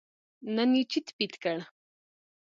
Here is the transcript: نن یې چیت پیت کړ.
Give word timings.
نن 0.55 0.71
یې 0.77 0.83
چیت 0.91 1.07
پیت 1.17 1.33
کړ. 1.43 1.57